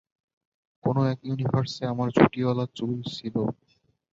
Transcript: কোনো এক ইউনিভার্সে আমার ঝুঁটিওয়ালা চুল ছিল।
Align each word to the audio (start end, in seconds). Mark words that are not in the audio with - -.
কোনো 0.83 1.01
এক 1.07 1.19
ইউনিভার্সে 1.23 1.83
আমার 1.87 2.07
ঝুঁটিওয়ালা 2.15 2.65
চুল 2.75 2.91
ছিল। 3.07 3.35